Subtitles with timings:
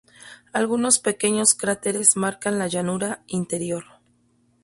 [0.51, 3.85] Algunos pequeños cráteres marcan la llanura interior.